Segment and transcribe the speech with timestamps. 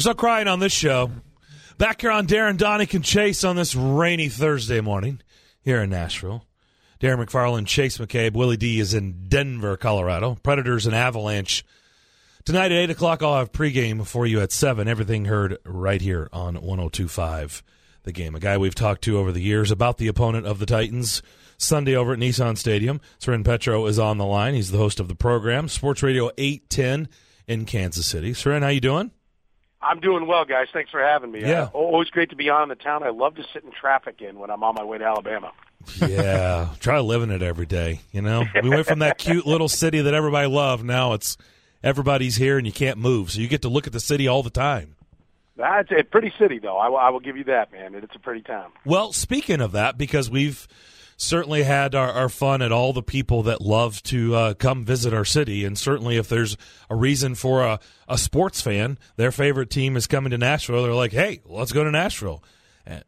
[0.00, 1.10] There's no crying on this show.
[1.76, 5.20] Back here on Darren Daunic and Chase on this rainy Thursday morning
[5.60, 6.46] here in Nashville.
[7.00, 10.38] Darren McFarland, Chase McCabe, Willie D is in Denver, Colorado.
[10.42, 11.66] Predators and Avalanche.
[12.46, 14.88] Tonight at 8 o'clock, I'll have pregame for you at 7.
[14.88, 17.62] Everything heard right here on 1025
[18.04, 18.34] The Game.
[18.34, 21.20] A guy we've talked to over the years about the opponent of the Titans
[21.58, 23.02] Sunday over at Nissan Stadium.
[23.18, 24.54] Soren Petro is on the line.
[24.54, 27.06] He's the host of the program, Sports Radio 810
[27.46, 28.32] in Kansas City.
[28.32, 29.10] Soren, how you doing?
[29.82, 30.68] I'm doing well, guys.
[30.72, 31.40] Thanks for having me.
[31.40, 31.62] Yeah.
[31.62, 33.02] Uh, always great to be on in the town.
[33.02, 35.52] I love to sit in traffic in when I'm on my way to Alabama.
[35.96, 38.00] yeah, try living it every day.
[38.12, 40.84] You know, we went from that cute little city that everybody loved.
[40.84, 41.38] Now it's
[41.82, 44.42] everybody's here and you can't move, so you get to look at the city all
[44.42, 44.96] the time.
[45.56, 46.78] That's a pretty city, though.
[46.78, 47.94] I will, I will give you that, man.
[47.94, 48.72] It's a pretty town.
[48.86, 50.66] Well, speaking of that, because we've
[51.20, 55.12] certainly had our, our fun at all the people that love to uh, come visit
[55.14, 56.56] our city, and certainly if there's
[56.88, 60.82] a reason for a, a sports fan, their favorite team is coming to Nashville.
[60.82, 62.42] They're like, "Hey, let's go to Nashville."
[62.86, 63.04] And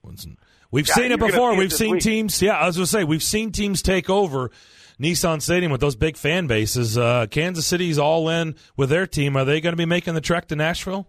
[0.71, 1.57] we've Yeah, seen it before.
[1.57, 2.03] We've seen week.
[2.03, 2.41] teams.
[2.43, 4.51] Yeah, I was going to say we've seen teams take over
[5.01, 6.97] Nissan Stadium with those big fan bases.
[6.99, 9.37] Uh, Kansas City's all in with their team.
[9.37, 11.09] Are they going to be making the trek to Nashville?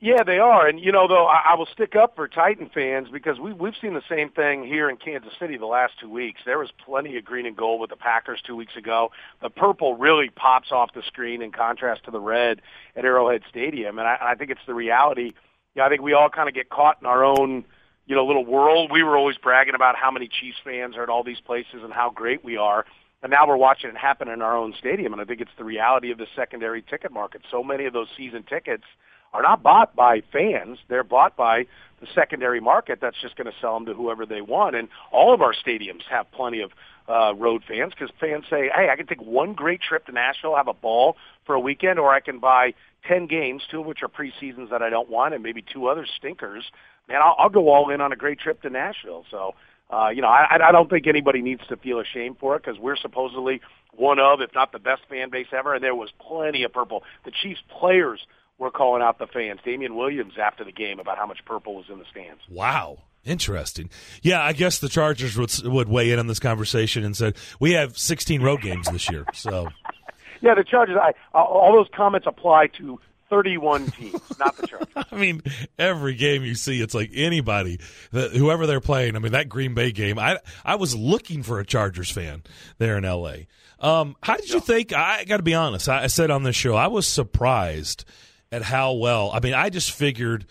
[0.00, 3.08] Yeah, they are, and you know, though, I, I will stick up for Titan fans
[3.12, 6.40] because we we've seen the same thing here in Kansas City the last two weeks.
[6.46, 9.10] There was plenty of green and gold with the Packers two weeks ago.
[9.42, 12.62] The purple really pops off the screen in contrast to the red
[12.94, 15.32] at Arrowhead Stadium, and I, I think it's the reality.
[15.74, 17.64] Yeah, I think we all kind of get caught in our own,
[18.06, 18.92] you know, little world.
[18.92, 21.92] We were always bragging about how many Chiefs fans are at all these places and
[21.92, 22.84] how great we are.
[23.20, 25.64] And now we're watching it happen in our own stadium, and I think it's the
[25.64, 27.42] reality of the secondary ticket market.
[27.50, 28.84] So many of those season tickets
[29.32, 31.66] are not bought by fans; they're bought by
[32.00, 33.00] the secondary market.
[33.00, 34.76] That's just going to sell them to whoever they want.
[34.76, 36.70] And all of our stadiums have plenty of
[37.08, 40.56] uh, road fans because fans say, "Hey, I can take one great trip to Nashville,
[40.56, 42.74] have a ball for a weekend, or I can buy
[43.06, 46.06] ten games, two of which are preseasons that I don't want, and maybe two other
[46.16, 46.64] stinkers."
[47.08, 49.24] Man, I'll, I'll go all in on a great trip to Nashville.
[49.30, 49.54] So.
[49.90, 52.78] Uh, you know, I, I don't think anybody needs to feel ashamed for it because
[52.78, 53.62] we're supposedly
[53.96, 57.04] one of, if not the best fan base ever, and there was plenty of purple.
[57.24, 58.20] The Chiefs players
[58.58, 59.60] were calling out the fans.
[59.64, 62.42] Damien Williams after the game about how much purple was in the stands.
[62.48, 62.98] Wow.
[63.24, 63.90] Interesting.
[64.22, 67.72] Yeah, I guess the Chargers would would weigh in on this conversation and said we
[67.72, 69.24] have 16 road games this year.
[69.34, 69.68] So
[70.40, 70.96] Yeah, the Chargers.
[71.00, 74.88] I, uh, all those comments apply to 31 teams, not the Chargers.
[75.12, 75.42] I mean,
[75.78, 77.80] every game you see, it's like anybody,
[78.12, 79.16] the, whoever they're playing.
[79.16, 82.42] I mean, that Green Bay game, I I was looking for a Chargers fan
[82.78, 83.48] there in L.A.
[83.80, 84.92] Um, how did you think?
[84.92, 85.88] I got to be honest.
[85.88, 88.04] I, I said on this show, I was surprised
[88.52, 89.30] at how well.
[89.32, 90.46] I mean, I just figured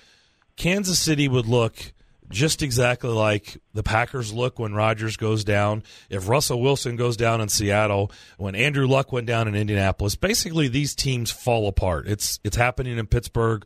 [0.56, 1.94] Kansas City would look
[2.30, 5.84] just exactly like the Packers look when Rodgers goes down.
[6.09, 10.68] If Russell Wilson goes down in Seattle, when Andrew Luck went down in Indianapolis, basically
[10.68, 12.08] these teams fall apart.
[12.08, 13.66] It's it's happening in Pittsburgh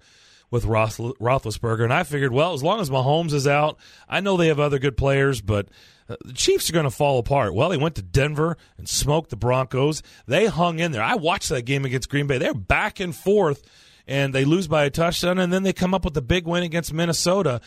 [0.52, 3.78] with Roth, Roethlisberger, and I figured, well, as long as Mahomes is out,
[4.10, 5.70] I know they have other good players, but
[6.10, 7.56] uh, the Chiefs are going to fall apart.
[7.56, 10.04] Well, they went to Denver and smoked the Broncos.
[10.28, 11.02] They hung in there.
[11.02, 12.38] I watched that game against Green Bay.
[12.38, 13.64] They're back and forth,
[14.12, 16.64] and they lose by a touchdown, and then they come up with the big win
[16.64, 17.62] against Minnesota.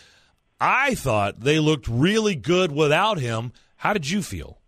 [0.60, 3.52] I thought they looked really good without him.
[3.76, 4.58] How did you feel?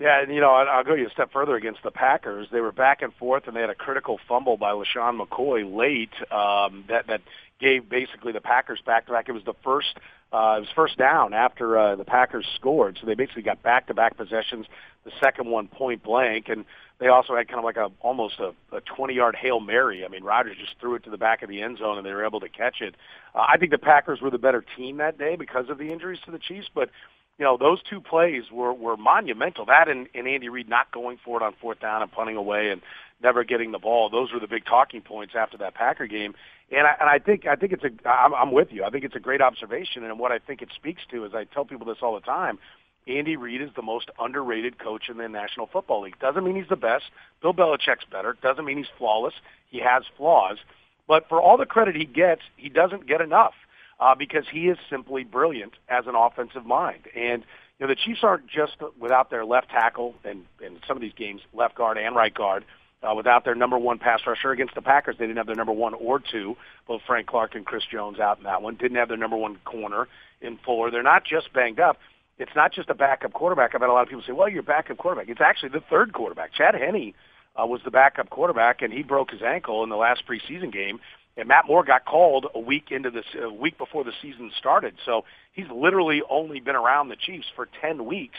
[0.00, 2.48] Yeah, and you know, I'll go you a step further against the Packers.
[2.50, 6.12] They were back and forth, and they had a critical fumble by LeSean McCoy late
[6.30, 7.22] um, that that
[7.60, 9.28] gave basically the Packers back to back.
[9.28, 9.96] It was the first
[10.32, 13.86] uh, it was first down after uh, the Packers scored, so they basically got back
[13.86, 14.66] to back possessions.
[15.04, 16.64] The second one point blank, and
[16.98, 20.04] they also had kind of like a almost a, a 20 yard hail mary.
[20.04, 22.12] I mean, Rodgers just threw it to the back of the end zone, and they
[22.12, 22.94] were able to catch it.
[23.34, 26.20] Uh, I think the Packers were the better team that day because of the injuries
[26.24, 26.90] to the Chiefs, but
[27.38, 29.66] you know, those two plays were, were monumental.
[29.66, 32.70] That and, and Andy Reid not going for it on fourth down and punting away
[32.70, 32.80] and
[33.22, 34.08] never getting the ball.
[34.08, 36.34] Those were the big talking points after that Packer game.
[36.70, 38.84] And I, and I think I think it's a I'm, I'm with you.
[38.84, 40.02] I think it's a great observation.
[40.02, 42.58] And what I think it speaks to is I tell people this all the time.
[43.06, 46.18] Andy Reid is the most underrated coach in the National Football League.
[46.18, 47.04] Doesn't mean he's the best.
[47.40, 48.36] Bill Belichick's better.
[48.42, 49.34] Doesn't mean he's flawless.
[49.70, 50.58] He has flaws.
[51.06, 53.54] But for all the credit he gets, he doesn't get enough
[54.00, 57.02] uh, because he is simply brilliant as an offensive mind.
[57.14, 57.44] And
[57.78, 61.12] you know, the Chiefs aren't just without their left tackle and in some of these
[61.14, 62.64] games, left guard and right guard.
[63.02, 65.72] Uh, without their number one pass rusher against the Packers, they didn't have their number
[65.72, 66.56] one or two.
[66.88, 68.74] Both Frank Clark and Chris Jones out in that one.
[68.74, 70.08] Didn't have their number one corner
[70.40, 70.90] in Fuller.
[70.90, 71.98] They're not just banged up.
[72.38, 73.74] It's not just a backup quarterback.
[73.74, 76.12] I've had a lot of people say, "Well, you're backup quarterback." It's actually the third
[76.12, 76.52] quarterback.
[76.52, 77.14] Chad Henne
[77.60, 81.00] uh, was the backup quarterback, and he broke his ankle in the last preseason game.
[81.38, 84.94] And Matt Moore got called a week into this, a week before the season started.
[85.04, 88.38] So he's literally only been around the Chiefs for ten weeks.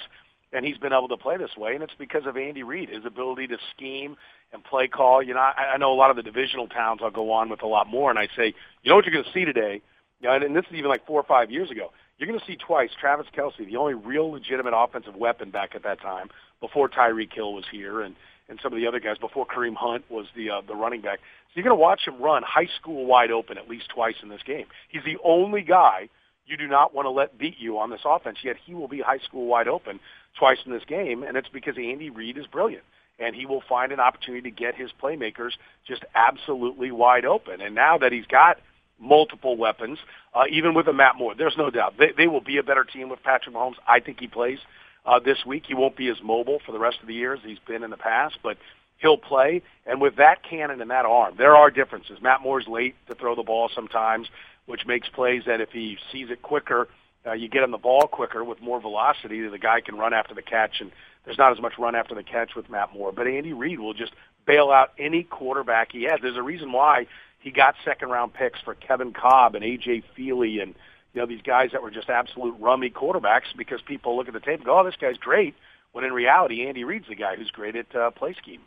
[0.53, 3.05] and he's been able to play this way, and it's because of Andy Reid, his
[3.05, 4.15] ability to scheme
[4.53, 5.21] and play call.
[5.21, 7.63] You know, I, I know a lot of the divisional towns I'll go on with
[7.63, 9.81] a lot more, and I say, you know what you're going to see today,
[10.21, 11.91] you know, and, and this is even like four or five years ago.
[12.18, 15.84] You're going to see twice Travis Kelce, the only real legitimate offensive weapon back at
[15.84, 16.30] that time,
[16.60, 18.16] before Tyreek Hill was here, and
[18.50, 21.19] and some of the other guys before Kareem Hunt was the uh, the running back.
[21.19, 24.30] So you're going to watch him run high school wide open at least twice in
[24.30, 24.66] this game.
[24.90, 26.10] He's the only guy
[26.46, 28.40] you do not want to let beat you on this offense.
[28.44, 30.00] Yet he will be high school wide open
[30.40, 32.84] twice in this game, and it's because Andy Reid is brilliant.
[33.19, 35.52] And he will find an opportunity to get his playmakers
[35.88, 37.62] just absolutely wide open.
[37.62, 38.60] And now that he's got
[38.99, 39.99] multiple weapons,
[40.33, 42.83] uh, even with a Matt Moore, there's no doubt they, they will be a better
[42.83, 43.75] team with Patrick Mahomes.
[43.88, 44.59] I think he plays
[45.05, 45.63] uh, this week.
[45.67, 47.89] He won't be as mobile for the rest of the year as he's been in
[47.89, 48.57] the past, but
[48.97, 49.61] he'll play.
[49.85, 52.19] And with that cannon and that arm, there are differences.
[52.21, 54.27] Matt Moore's late to throw the ball sometimes,
[54.65, 56.88] which makes plays that if he sees it quicker,
[57.25, 59.47] uh, you get him the ball quicker with more velocity.
[59.47, 60.91] The guy can run after the catch, and
[61.25, 63.11] there's not as much run after the catch with Matt Moore.
[63.11, 64.13] But Andy Reid will just
[64.45, 66.19] bail out any quarterback he has.
[66.21, 67.07] There's a reason why
[67.47, 70.75] he got second round picks for Kevin Kolb and AJ Feeley and
[71.13, 74.41] you know these guys that were just absolute rummy quarterbacks because people look at the
[74.41, 75.55] tape and go, "Oh, this guy's great,"
[75.94, 78.59] when in reality, Andy Reid's the guy who's great at uh, play scheme.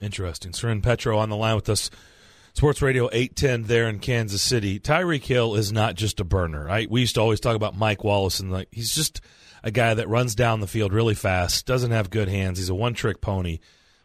[0.00, 0.52] Interesting.
[0.52, 1.90] Soren Petro on the line with us.
[2.54, 4.80] Sports Radio 810 there in Kansas City.
[4.80, 6.64] Tyreek Hill is not just a burner.
[6.64, 6.90] Right?
[6.90, 9.20] We used to always talk about Mike Wallace, and like he's just
[9.62, 12.58] a guy that runs down the field really fast, doesn't have good hands.
[12.58, 13.60] He's a one trick pony.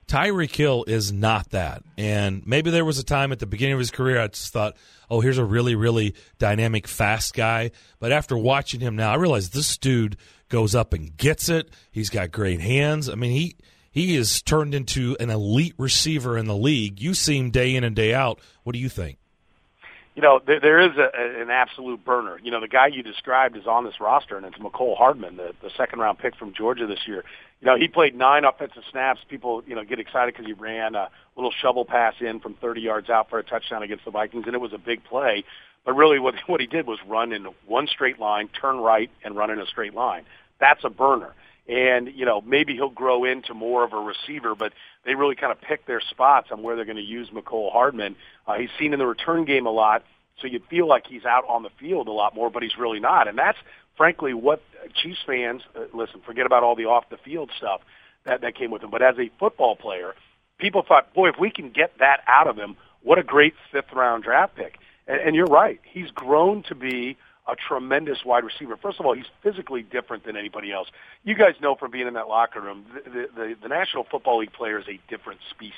[0.10, 1.84] Tyreek Hill is not that.
[1.96, 4.76] And maybe there was a time at the beginning of his career I just thought,
[5.10, 7.70] oh, here's a really, really dynamic, fast guy.
[8.00, 10.18] But after watching him now, I realize this dude
[10.50, 11.70] goes up and gets it.
[11.92, 13.08] He's got great hands.
[13.08, 13.56] I mean, he
[13.92, 17.00] he is turned into an elite receiver in the league.
[17.00, 18.40] You see him day in and day out.
[18.64, 19.19] What do you think?
[20.20, 22.42] You know, there, there is a, an absolute burner.
[22.44, 25.54] You know, the guy you described is on this roster, and it's Mecole Hardman, the,
[25.64, 27.24] the second round pick from Georgia this year.
[27.62, 29.22] You know, he played nine offensive snaps.
[29.30, 31.08] People, you know, get excited because he ran a
[31.38, 34.54] little shovel pass in from 30 yards out for a touchdown against the Vikings, and
[34.56, 35.46] it was a big play.
[35.86, 39.38] But really, what what he did was run in one straight line, turn right, and
[39.38, 40.26] run in a straight line.
[40.60, 41.34] That's a burner
[41.70, 44.74] and you know maybe he'll grow into more of a receiver, but
[45.06, 48.16] they really kind of pick their spots on where they're going to use Mecole Hardman.
[48.48, 50.04] Uh, he's seen in the return game a lot,
[50.42, 53.00] so you feel like he's out on the field a lot more, but he's really
[53.00, 53.58] not, and that's
[53.96, 54.62] frankly what
[54.96, 56.22] Chiefs fans uh, listen.
[56.26, 57.82] Forget about all the off the field stuff
[58.26, 60.16] that that came with him, but as a football player,
[60.58, 63.94] people thought, boy, if we can get that out of him, what a great fifth
[63.94, 64.80] round draft pick.
[65.08, 67.18] And, and you're right, he's grown to be
[67.52, 68.78] a tremendous wide receiver.
[68.78, 70.88] First of all, he's physically different than anybody else.
[71.24, 74.54] You guys know from being in that locker room, the, the, the, National Football League
[74.54, 75.74] player is a different species,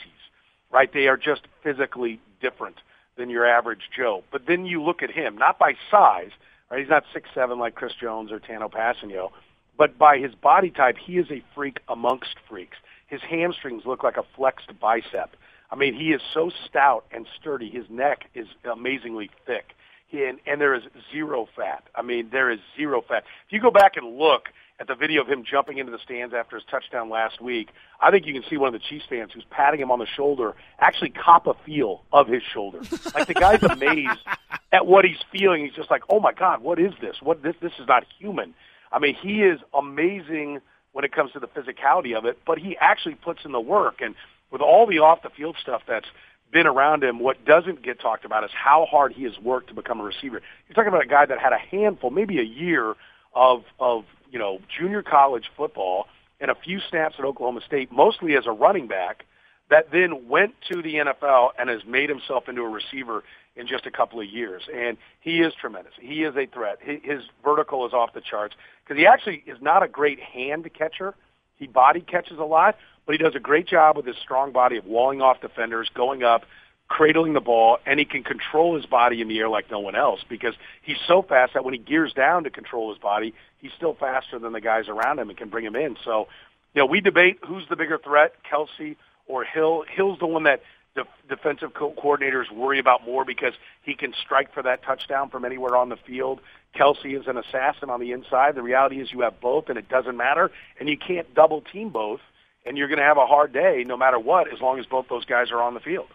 [0.71, 0.91] right?
[0.93, 2.77] They are just physically different
[3.17, 4.23] than your average Joe.
[4.31, 6.31] But then you look at him, not by size,
[6.69, 6.79] right?
[6.79, 9.31] He's not six seven like Chris Jones or Tano Kpassagnon,
[9.77, 12.77] but by his body type, he is a freak amongst freaks.
[13.07, 15.35] His hamstrings look like a flexed bicep.
[15.69, 17.69] I mean, he is so stout and sturdy.
[17.69, 19.73] His neck is amazingly thick
[20.13, 21.83] and, and there is zero fat.
[21.95, 23.23] I mean, there is zero fat.
[23.47, 24.49] If you go back and look
[24.79, 27.69] at the video of him jumping into the stands after his touchdown last week,
[27.99, 30.07] I think you can see one of the Chiefs fans who's patting him on the
[30.07, 32.79] shoulder actually cop a feel of his shoulder.
[33.13, 34.19] Like the guy's amazed
[34.71, 35.65] at what he's feeling.
[35.65, 37.17] He's just like, "Oh my God, what is this?
[37.21, 37.55] What this?
[37.61, 38.53] This is not human."
[38.91, 40.59] I mean, he is amazing
[40.93, 44.01] when it comes to the physicality of it, but he actually puts in the work.
[44.01, 44.15] And
[44.51, 46.07] with all the off the field stuff that's
[46.51, 49.73] been around him, what doesn't get talked about is how hard he has worked to
[49.73, 50.41] become a receiver.
[50.67, 52.95] You're talking about a guy that had a handful, maybe a year
[53.33, 56.07] of of you know junior college football
[56.39, 59.25] and a few snaps at Oklahoma State, mostly as a running back,
[59.69, 63.23] that then went to the NFL and has made himself into a receiver
[63.55, 64.63] in just a couple of years.
[64.73, 65.93] And he is tremendous.
[65.99, 66.79] He is a threat.
[66.81, 71.13] His vertical is off the charts because he actually is not a great hand catcher.
[71.55, 72.75] He body catches a lot,
[73.11, 76.23] but he does a great job with his strong body of walling off defenders, going
[76.23, 76.45] up,
[76.87, 79.97] cradling the ball, and he can control his body in the air like no one
[79.97, 83.73] else because he's so fast that when he gears down to control his body, he's
[83.75, 85.97] still faster than the guys around him and can bring him in.
[86.05, 86.29] So,
[86.73, 88.95] you know, we debate who's the bigger threat, Kelce
[89.27, 89.83] or Hill.
[89.93, 90.61] Hill's the one that
[90.95, 95.43] the defensive co- coordinators worry about more because he can strike for that touchdown from
[95.43, 96.39] anywhere on the field.
[96.73, 98.55] Kelce is an assassin on the inside.
[98.55, 100.49] The reality is you have both, and it doesn't matter,
[100.79, 102.21] and you can't double team both
[102.65, 105.07] and you're going to have a hard day no matter what, as long as both
[105.09, 106.07] those guys are on the field.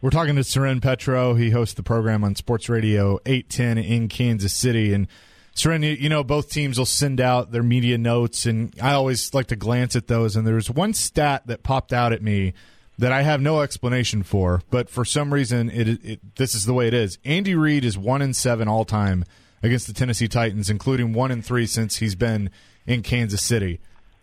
[0.00, 1.34] We're talking to Soren Petro.
[1.34, 4.92] He hosts the program on Sports Radio 810 in Kansas City.
[4.92, 5.08] And
[5.54, 9.48] Soren, you know, both teams will send out their media notes, and I always like
[9.48, 10.36] to glance at those.
[10.36, 12.54] And there's one stat that popped out at me
[12.96, 16.74] that I have no explanation for, but for some reason, it, it this is the
[16.74, 17.18] way it is.
[17.24, 19.24] Andy Reid is one in seven all time
[19.62, 22.50] against the Tennessee Titans, including one in three since he's been
[22.86, 23.80] in Kansas City.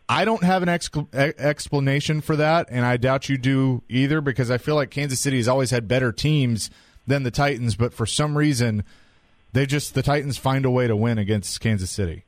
[0.07, 4.51] I don't have an ex- explanation for that, and I doubt you do either because
[4.51, 6.69] I feel like Kansas City has always had better teams
[7.07, 8.83] than the Titans, but for some reason,
[9.53, 12.25] they just the Titans find a way to win against Kansas City.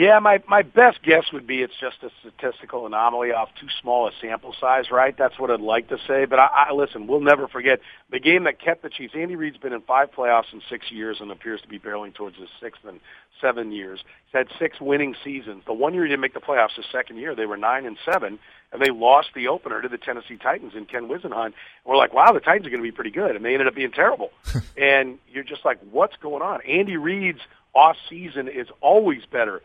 [0.00, 4.08] Yeah, my my best guess would be it's just a statistical anomaly off too small
[4.08, 5.14] a sample size, right?
[5.14, 6.24] That's what I'd like to say.
[6.24, 7.80] But I, I listen, we'll never forget
[8.10, 9.12] the game that kept the Chiefs.
[9.14, 12.38] Andy Reid's been in five playoffs in six years and appears to be barreling towards
[12.38, 12.98] his sixth in
[13.42, 14.00] seven years.
[14.24, 15.64] He's had six winning seasons.
[15.66, 17.98] The one year he didn't make the playoffs, the second year they were nine and
[18.10, 18.38] seven,
[18.72, 21.52] and they lost the opener to the Tennessee Titans in Ken Whisenhunt.
[21.84, 23.74] We're like, wow, the Titans are going to be pretty good, and they ended up
[23.74, 24.30] being terrible.
[24.78, 26.62] and you're just like, what's going on?
[26.62, 27.40] Andy Reid's
[27.74, 29.60] off season is always better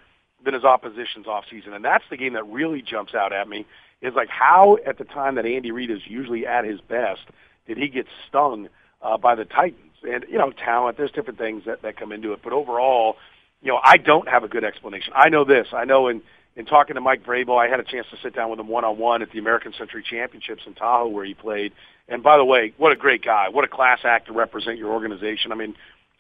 [0.45, 1.73] than his opposition's offseason.
[1.73, 3.65] And that's the game that really jumps out at me
[4.01, 7.21] is like how at the time that Andy Reid is usually at his best
[7.67, 8.69] did he get stung
[9.01, 9.79] uh, by the Titans?
[10.03, 12.41] And, you know, talent, there's different things that, that come into it.
[12.43, 13.15] But overall,
[13.61, 15.13] you know, I don't have a good explanation.
[15.15, 15.67] I know this.
[15.73, 16.21] I know in,
[16.55, 19.23] in talking to Mike Vrabel, I had a chance to sit down with him one-on-one
[19.23, 21.73] at the American Century Championships in Tahoe where he played.
[22.07, 23.49] And by the way, what a great guy.
[23.49, 25.51] What a class act to represent your organization.
[25.51, 25.75] I mean,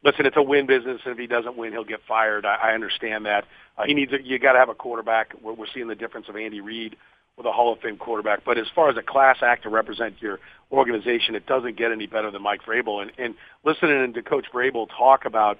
[0.05, 2.45] listen, it's a win business, and if he doesn't win, he'll get fired.
[2.45, 3.45] I, I understand that.
[3.77, 4.13] Uh, he needs.
[4.13, 5.33] A, you got to have a quarterback.
[5.41, 6.95] We're, we're seeing the difference of Andy Reid
[7.35, 8.45] with a Hall of Fame quarterback.
[8.45, 10.39] But as far as a class act to represent your
[10.71, 13.01] organization, it doesn't get any better than Mike Vrabel.
[13.01, 13.35] And, and
[13.65, 15.57] listening to Coach Vrabel talk about,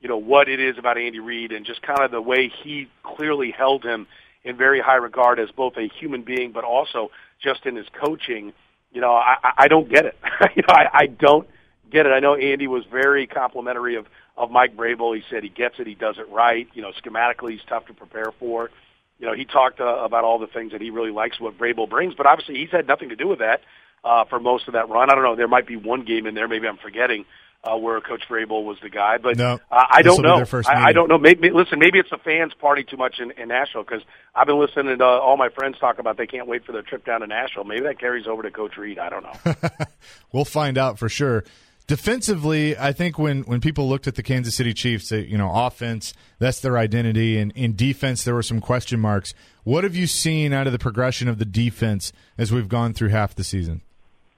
[0.00, 2.88] you know, what it is about Andy Reid and just kind of the way he
[3.02, 4.06] clearly held him
[4.44, 7.10] in very high regard as both a human being, but also
[7.42, 8.52] just in his coaching.
[8.92, 10.16] You know, I, I don't get it.
[10.54, 11.48] you know, I, I don't
[11.90, 12.10] get it.
[12.10, 15.16] I know Andy was very complimentary of of Mike Vrabel.
[15.16, 16.68] He said he gets it, he does it right.
[16.74, 18.70] You know, schematically he's tough to prepare for.
[19.18, 21.88] You know, he talked uh, about all the things that he really likes what Vrabel
[21.88, 23.62] brings, but obviously he's had nothing to do with that
[24.04, 25.10] uh, for most of that run.
[25.10, 25.36] I don't know.
[25.36, 27.24] There might be one game in there, maybe I'm forgetting,
[27.64, 30.44] uh, where Coach Vrabel was the guy, but no, uh, I don't know.
[30.66, 31.18] I, I don't know.
[31.18, 31.78] Maybe listen.
[31.78, 34.02] Maybe it's the fans party too much in, in Nashville because
[34.34, 36.82] I've been listening to uh, all my friends talk about they can't wait for their
[36.82, 37.64] trip down to Nashville.
[37.64, 38.98] Maybe that carries over to Coach Reid.
[38.98, 39.54] I don't know.
[40.32, 41.44] we'll find out for sure.
[41.86, 46.14] Defensively, I think when, when people looked at the Kansas City Chiefs, you know, offense,
[46.40, 47.38] that's their identity.
[47.38, 49.34] And in defense, there were some question marks.
[49.62, 53.10] What have you seen out of the progression of the defense as we've gone through
[53.10, 53.82] half the season?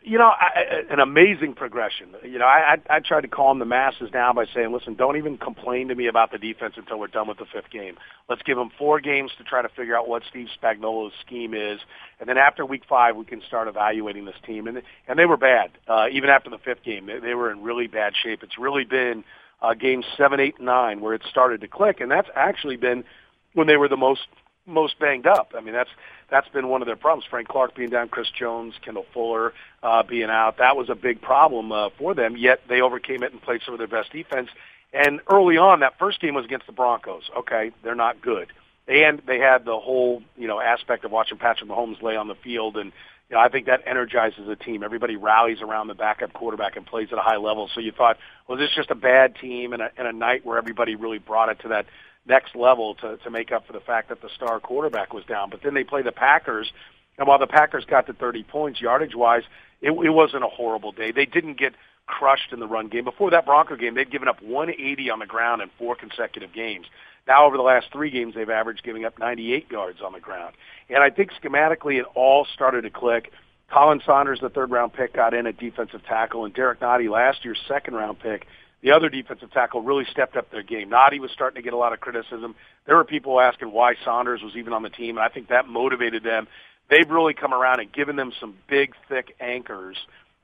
[0.09, 2.15] You know, I, an amazing progression.
[2.25, 5.19] You know, I, I I tried to calm the masses down by saying, listen, don't
[5.19, 7.97] even complain to me about the defense until we're done with the fifth game.
[8.29, 11.81] Let's give them four games to try to figure out what Steve Spagnuolo's scheme is,
[12.19, 14.67] and then after week five, we can start evaluating this team.
[14.67, 17.07] And and they were bad, uh, even after the fifth game.
[17.07, 18.43] They, they were in really bad shape.
[18.43, 19.25] It's really been
[19.61, 23.05] uh, games seven, eight, nine where it started to click, and that's actually been
[23.53, 24.23] when they were the most
[24.69, 25.53] most banged up.
[25.57, 25.91] I mean, that's
[26.31, 27.25] that's been one of their problems.
[27.29, 30.59] Frank Clark being down, Chris Jones, Kendall Fuller uh, being out.
[30.59, 32.37] That was a big problem uh, for them.
[32.37, 34.49] Yet they overcame it and played some of their best defense.
[34.93, 37.31] And early on, that first game was against the Broncos.
[37.39, 38.49] Okay, they're not good,
[38.87, 42.37] and they had the whole you know aspect of watching Patrick Mahomes lay on the
[42.37, 42.93] field and.
[43.31, 44.83] You know, I think that energizes a team.
[44.83, 47.69] Everybody rallies around the backup quarterback and plays at a high level.
[47.75, 50.47] So you thought, well, this is just a bad team and a, and a night
[50.47, 51.85] where everybody really brought it to that
[52.29, 55.51] next level to, to make up for the fact that the star quarterback was down.
[55.51, 56.71] But then they play the Packers,
[57.19, 59.43] and while the Packers got to 30 points yardage wise,
[59.81, 61.13] it, it wasn't a horrible day.
[61.13, 61.75] They didn't get
[62.07, 63.05] crushed in the run game.
[63.05, 66.87] Before that Bronco game, they'd given up 180 on the ground in four consecutive games.
[67.27, 70.55] Now, over the last three games, they've averaged giving up 98 yards on the ground.
[70.89, 73.31] And I think schematically, it all started to click.
[73.71, 77.45] Khalen Saunders, the third round pick, got in at defensive tackle, and Derrick Nnadi, last
[77.45, 78.47] year's second round pick,
[78.83, 80.91] the other defensive tackle really stepped up their game.
[80.91, 82.55] Nnadi was starting to get a lot of criticism.
[82.87, 85.67] There were people asking why Saunders was even on the team, and I think that
[85.69, 86.47] motivated them.
[86.91, 89.97] They've really come around and given them some big, thick anchors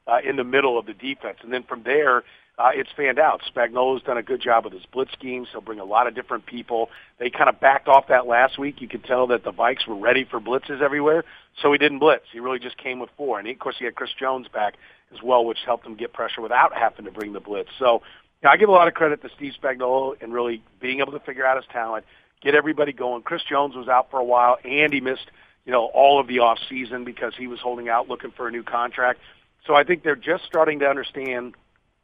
[0.06, 1.38] uh, in the middle of the defense.
[1.42, 2.24] And then from there,
[2.58, 3.40] uh, it's fanned out.
[3.54, 5.48] Spagnuolo's done a good job with his blitz schemes.
[5.50, 6.88] He'll bring a lot of different people.
[7.18, 8.80] They kind of backed off that last week.
[8.80, 11.24] You could tell that the Vikes were ready for blitzes everywhere,
[11.60, 12.26] so he didn't blitz.
[12.32, 13.38] He really just came with four.
[13.38, 14.74] And of course, he had Chris Jones back
[15.12, 17.70] as well, which helped him get pressure without having to bring the blitz.
[17.78, 18.02] So
[18.44, 21.20] now, I give a lot of credit to Steve Spagnuolo in really being able to
[21.20, 22.04] figure out his talent,
[22.42, 23.22] get everybody going.
[23.22, 25.30] Chris Jones was out for a while, and he missed,
[25.64, 28.50] you know, all of the off season because he was holding out looking for a
[28.50, 29.18] new contract.
[29.66, 31.54] So I think they're just starting to understand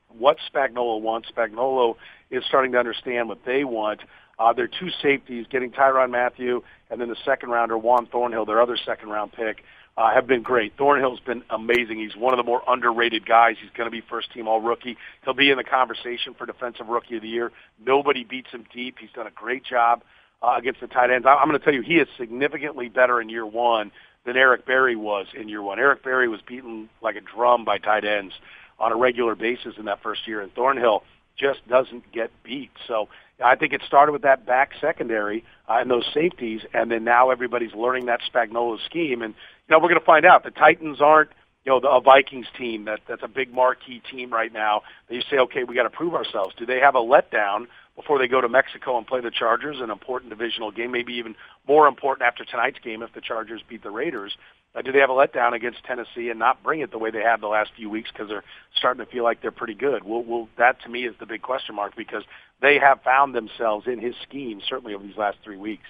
[0.09, 1.30] what Spagnuolo wants.
[1.30, 1.97] Spagnuolo
[2.30, 4.00] is starting to understand what they want.
[4.38, 8.62] Uh, their two safeties, getting Tyrann Mathieu, and then the second rounder Juan Thornhill, their
[8.62, 9.62] other second round pick
[9.97, 10.76] uh, have been great.
[10.76, 11.99] Thornhill's been amazing.
[11.99, 13.56] He's one of the more underrated guys.
[13.61, 14.97] He's going to be first team all rookie.
[15.25, 17.52] He'll be in the conversation for defensive rookie of the year.
[17.85, 18.97] Nobody beats him deep.
[18.99, 20.02] He's done a great job
[20.42, 21.26] uh, against the tight ends.
[21.28, 23.90] I'm going to tell you, he is significantly better in year one
[24.25, 25.78] than Eric Berry was in year one.
[25.78, 28.35] Eric Berry was beaten like a drum by tight ends
[28.78, 31.02] on a regular basis in that first year, and Thornhill
[31.37, 32.70] just doesn't get beat.
[32.87, 33.09] So
[33.42, 37.30] I think it started with that back secondary uh, and those safeties, and then now
[37.30, 39.23] everybody's learning that Spagnuolo scheme.
[39.23, 39.35] And
[39.68, 40.44] you know, we're going to find out.
[40.44, 41.30] The Titans aren't
[41.64, 44.82] you know, the, a Vikings team that that's a big marquee team right now.
[45.09, 46.54] You say, okay, we got to prove ourselves.
[46.59, 47.66] Do they have a letdown
[47.97, 51.35] before they go to Mexico and play the Chargers, an important divisional game, maybe even
[51.68, 54.37] more important after tonight's game if the Chargers beat the Raiders?
[54.75, 57.23] Uh, do they have a letdown against Tennessee and not bring it the way they
[57.23, 58.44] have the last few weeks because they're
[58.76, 60.04] starting to feel like they're pretty good?
[60.04, 62.23] Well, well, that to me is the big question mark because
[62.60, 65.88] they have found themselves in his scheme certainly over these last three weeks.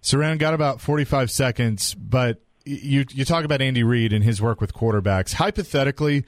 [0.00, 4.60] Soren got about 45 seconds, but you you talk about Andy Reid and his work
[4.60, 5.34] with quarterbacks.
[5.34, 6.24] Hypothetically,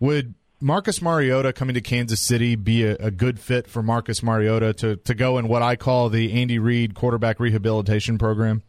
[0.00, 4.72] would Marcus Mariota coming to Kansas City be a, a, good fit for Marcus Mariota
[4.74, 8.62] to, to go in what I call the Andy Reid quarterback rehabilitation program?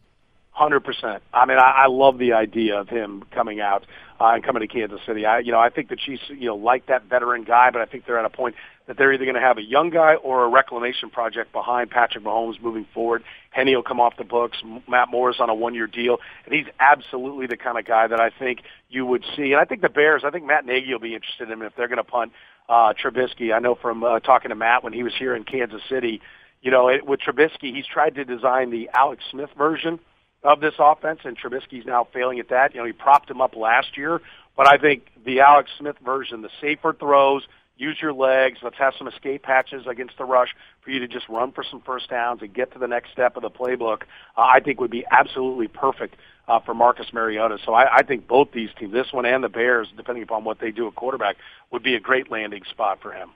[0.58, 1.22] Hundred percent.
[1.32, 3.86] I mean, I, I love the idea of him coming out
[4.20, 5.24] uh, and coming to Kansas City.
[5.24, 7.84] I, you know, I think the Chiefs, you know, like that veteran guy, but I
[7.84, 8.56] think they're at a point
[8.88, 12.24] that they're either going to have a young guy or a reclamation project behind Patrick
[12.24, 13.22] Mahomes moving forward.
[13.50, 14.58] Henne will come off the books.
[14.88, 18.30] Matt Moore's on a one-year deal, and he's absolutely the kind of guy that I
[18.36, 19.52] think you would see.
[19.52, 21.76] And I think the Bears, I think Matt Nagy will be interested in him if
[21.76, 22.32] they're going to punt
[22.68, 23.54] uh, Trubisky.
[23.54, 26.20] I know from uh, talking to Matt when he was here in Kansas City,
[26.62, 30.00] you know, it, with Trubisky, he's tried to design the Alex Smith version
[30.42, 32.74] of this offense, and Trubisky's now failing at that.
[32.74, 34.20] You know, he propped him up last year,
[34.56, 38.94] but I think the Alex Smith version, the safer throws, use your legs, let's have
[38.98, 42.42] some escape hatches against the rush for you to just run for some first downs
[42.42, 44.02] and get to the next step of the playbook,
[44.36, 46.16] uh, I think would be absolutely perfect
[46.48, 47.58] uh, for Marcus Mariota.
[47.64, 50.58] So I, I think both these teams, this one and the Bears, depending upon what
[50.58, 51.36] they do at quarterback,
[51.70, 53.30] would be a great landing spot for him.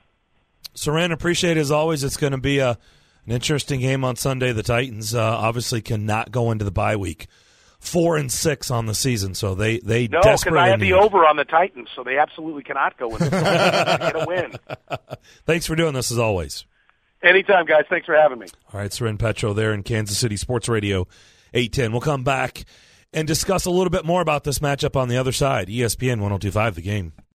[0.75, 2.03] Soren, appreciate as always.
[2.03, 2.79] It's going to be a
[3.27, 4.53] an interesting game on Sunday.
[4.53, 7.27] The Titans uh, obviously cannot go into the bye week.
[7.79, 11.27] Four and six on the season, so they they no, because I have the over
[11.27, 13.19] on the Titans, so they absolutely cannot go in.
[13.19, 14.55] Get a win.
[15.47, 16.65] Thanks for doing this as always.
[17.25, 17.85] Anytime, guys.
[17.91, 18.47] Thanks for having me.
[18.73, 21.09] All right, Soren Petro there in Kansas City Sports Radio,
[21.55, 21.91] eight ten.
[21.91, 22.65] We'll come back
[23.13, 25.69] and discuss a little bit more about this matchup on the other side.
[25.69, 27.13] ESPN 102.5 The Game.